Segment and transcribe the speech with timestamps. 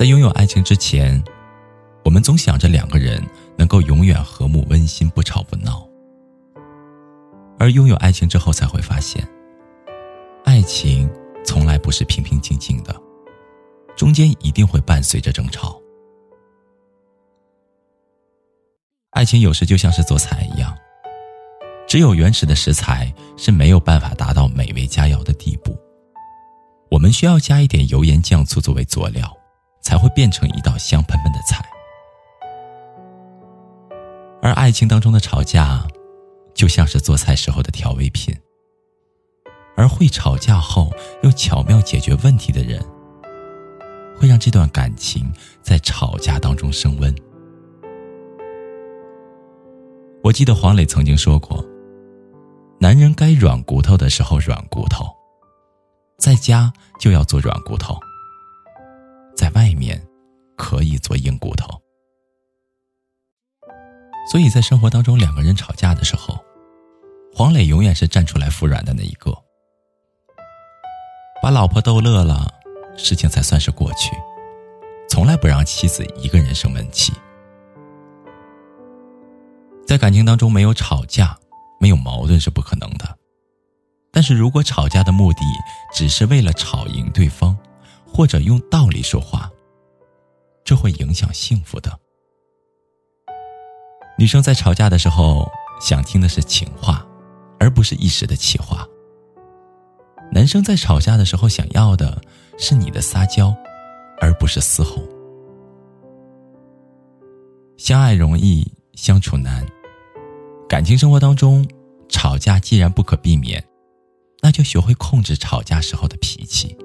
[0.00, 1.22] 在拥有爱情之前，
[2.06, 3.22] 我们总想着两个人
[3.58, 5.86] 能够永远和睦温馨、不吵不闹；
[7.58, 9.22] 而拥有爱情之后，才会发现，
[10.42, 11.06] 爱情
[11.44, 12.98] 从来不是平平静静的，
[13.94, 15.78] 中间一定会伴随着争吵。
[19.10, 20.74] 爱情有时就像是做菜一样，
[21.86, 25.78] 只有原始的食材是没有办法达到美味佳肴的地步，
[26.90, 29.36] 我们需要加一点油盐酱醋作为佐料。
[29.90, 31.68] 才会变成一道香喷喷的菜，
[34.40, 35.84] 而爱情当中的吵架，
[36.54, 38.32] 就像是做菜时候的调味品。
[39.76, 40.92] 而会吵架后
[41.24, 42.80] 又巧妙解决问题的人，
[44.16, 45.28] 会让这段感情
[45.60, 47.12] 在吵架当中升温。
[50.22, 51.64] 我记得黄磊曾经说过
[52.78, 55.06] ：“男人该软骨头的时候软骨头，
[56.16, 57.98] 在家就要做软骨头。”
[59.40, 59.98] 在外面，
[60.54, 61.66] 可以做硬骨头。
[64.30, 66.38] 所以在生活当中，两个人吵架的时候，
[67.34, 69.34] 黄磊永远是站出来服软的那一个，
[71.42, 72.52] 把老婆逗乐了，
[72.98, 74.14] 事情才算是过去，
[75.08, 77.10] 从来不让妻子一个人生闷气。
[79.86, 81.34] 在感情当中，没有吵架，
[81.80, 83.16] 没有矛盾是不可能的。
[84.12, 85.40] 但是如果吵架的目的
[85.94, 87.56] 只是为了吵赢对方，
[88.20, 89.50] 或者用道理说话，
[90.62, 91.98] 这会影响幸福的。
[94.18, 95.50] 女生在吵架的时候
[95.80, 97.02] 想听的是情话，
[97.58, 98.86] 而不是一时的气话。
[100.30, 102.20] 男生在吵架的时候想要的
[102.58, 103.56] 是你的撒娇，
[104.20, 105.02] 而不是嘶吼。
[107.78, 109.66] 相爱容易相处难，
[110.68, 111.66] 感情生活当中
[112.10, 113.66] 吵架既然不可避免，
[114.42, 116.76] 那就学会控制吵架时候的脾气。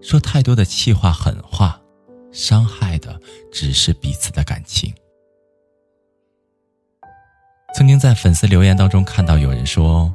[0.00, 1.80] 说太多的气话狠话，
[2.30, 3.20] 伤害的
[3.50, 4.92] 只是彼此的感情。
[7.74, 10.14] 曾经在粉丝留言当中看到有人说，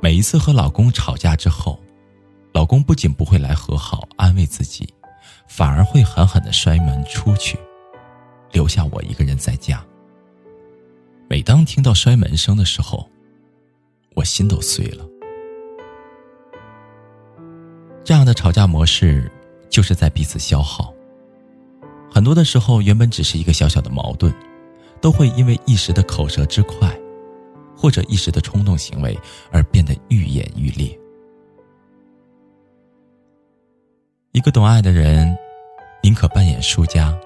[0.00, 1.80] 每一次和老公吵架之后，
[2.52, 4.92] 老公不仅不会来和好安慰自己，
[5.48, 7.58] 反而会狠狠的摔门出去，
[8.52, 9.84] 留下我一个人在家。
[11.28, 13.08] 每当听到摔门声的时候，
[14.14, 15.04] 我心都碎了。
[18.02, 19.30] 这样的吵架模式，
[19.68, 20.92] 就是在彼此消耗。
[22.12, 24.34] 很多的时候，原本只是一个小小的矛盾，
[25.00, 26.92] 都会因为一时的口舌之快，
[27.76, 29.16] 或者一时的冲动行为
[29.52, 30.98] 而变得愈演愈烈。
[34.32, 35.36] 一个懂爱的人，
[36.02, 37.16] 宁可扮演输家，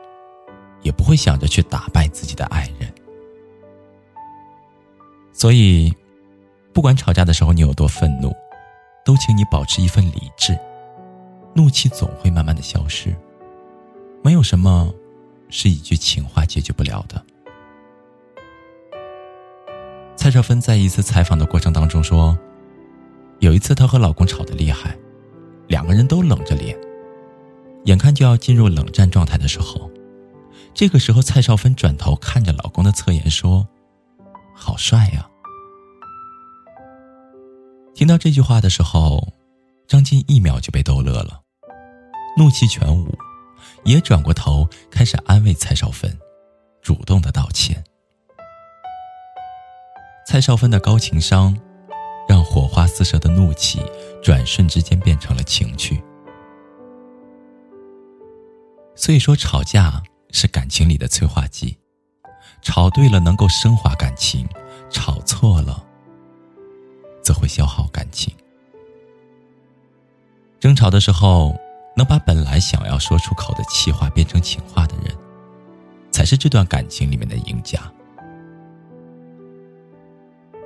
[0.83, 2.93] 也不会想着去打败自己的爱人。
[5.33, 5.95] 所以，
[6.73, 8.35] 不管吵架的时候你有多愤怒，
[9.05, 10.59] 都请你保持一份理智。
[11.55, 13.15] 怒气总会慢慢的消失，
[14.23, 14.93] 没有什么
[15.49, 17.25] 是一句情话解决不了的。
[20.17, 22.37] 蔡少芬在一次采访的过程当中说，
[23.39, 24.97] 有一次她和老公吵得厉害，
[25.69, 26.77] 两个人都冷着脸，
[27.85, 29.91] 眼看就要进入冷战状态的时候，
[30.73, 33.69] 这个时候蔡少芬转头看着老公的侧颜说
[34.57, 35.29] ：“好帅呀！”
[37.95, 39.33] 听到这句话的时候，
[39.87, 41.43] 张晋一秒就被逗乐了。
[42.37, 43.06] 怒气全无，
[43.84, 46.19] 也转过头开始安慰蔡少芬，
[46.82, 47.82] 主动的道歉。
[50.26, 51.56] 蔡少芬的高情商，
[52.29, 53.81] 让火花四射的怒气
[54.20, 56.03] 转瞬之间变成了情趣。
[58.97, 61.79] 所以说，吵架是感情里的催化剂，
[62.62, 64.49] 吵对了能够升华感情，
[64.91, 65.85] 吵错了
[67.23, 68.35] 则会消耗感情。
[70.59, 71.56] 争吵的时候。
[71.96, 75.14] 能把本来想要说出口的气话变成情话的人，
[76.11, 77.81] 才是这段感情里面的赢家。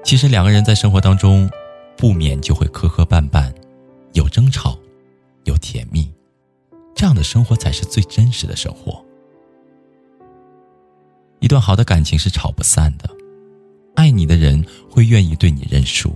[0.04, 1.50] 其实两个人在生活当中，
[1.96, 3.52] 不免就会磕磕绊绊，
[4.14, 4.78] 有争吵，
[5.44, 6.10] 有甜蜜，
[6.94, 9.04] 这样的生活才是最真实的生活。
[11.40, 13.08] 一段好的感情是吵不散的，
[13.96, 16.10] 爱你的人会愿意对你认输，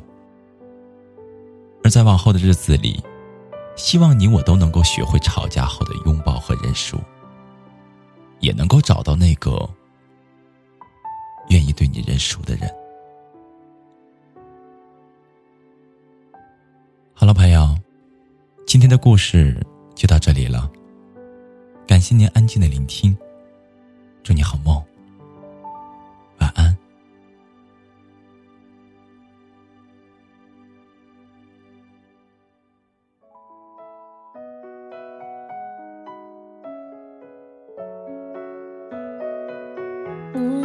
[1.85, 3.03] 而在往后的日子里，
[3.77, 6.99] 希望你我都能够学会吵架后的拥抱和认输，
[8.41, 9.69] 也能够找到那个
[11.49, 12.73] 愿意对你认输的人。
[17.15, 17.77] 好了，朋友，
[18.67, 19.65] 今天的故事
[19.95, 20.71] 就到这里了。
[21.87, 23.17] 感谢您安静的聆听，
[24.23, 24.83] 祝你好梦。
[40.34, 40.62] 嗯。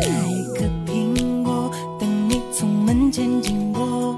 [0.00, 4.16] 摘一颗苹果等你从门前经过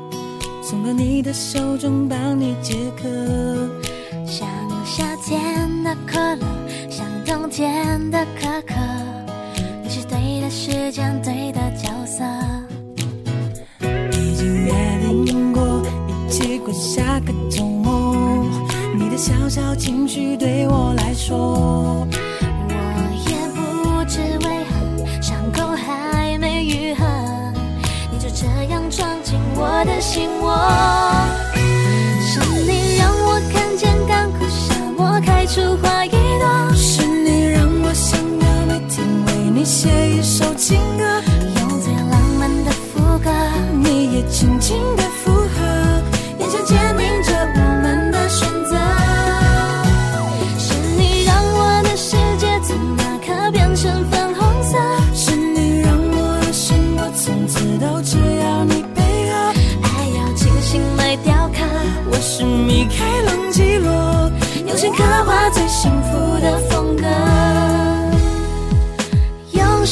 [0.63, 3.09] 送到你的手中帮你解渴
[4.27, 4.49] 像
[4.85, 6.47] 夏天的可乐
[6.91, 8.75] 像冬天的可可
[9.83, 12.64] 你是对的时间对的角色。
[16.95, 18.47] 下个周末，
[18.97, 22.07] 你的小小情绪对我来说，
[22.69, 22.75] 我
[23.29, 27.05] 也不知为何伤口还没愈合，
[28.13, 30.34] 你就这样闯进我的心。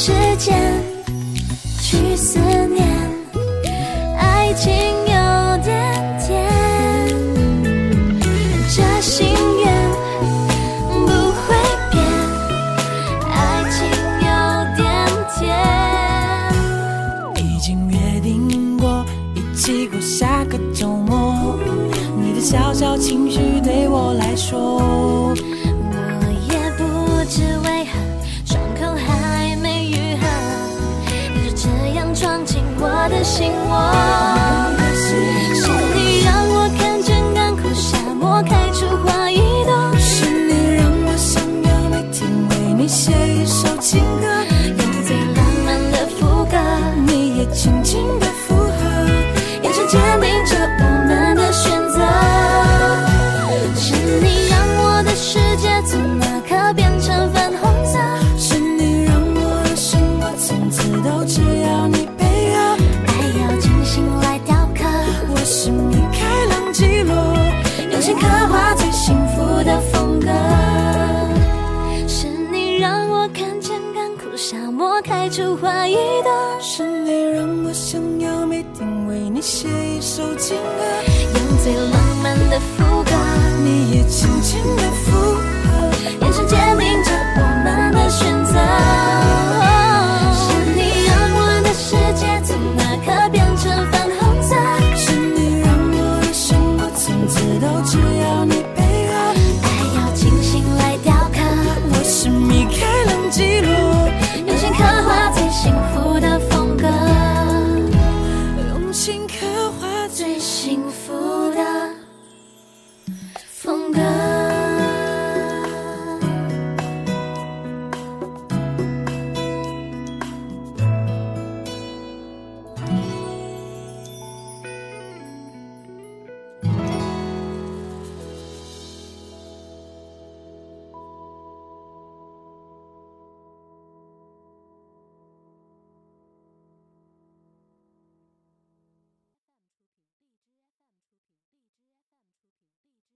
[0.05, 0.59] 时间
[1.79, 2.85] 去思念，
[4.19, 5.13] 爱情有
[5.63, 5.73] 点
[6.19, 6.27] 甜，
[8.67, 9.25] 这心
[9.63, 9.73] 愿
[10.91, 11.55] 不会
[11.89, 12.03] 变，
[13.31, 13.79] 爱情
[14.19, 14.27] 有
[14.75, 14.83] 点
[15.39, 15.41] 甜，
[17.37, 19.05] 已经约定过
[19.35, 21.57] 一起过下个周末。
[22.21, 25.33] 你的小小情绪对我来说，我
[26.51, 26.83] 也不
[27.29, 27.72] 知为
[33.09, 34.42] 的心窝。
[75.03, 80.83] 开出花一朵，是你让我想要每天为你写一首情歌，
[81.35, 83.11] 用最浪漫的副歌，
[83.63, 85.11] 你也轻轻的附